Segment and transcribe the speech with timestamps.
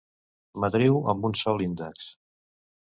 [0.65, 2.11] Matriu amb un sol índex.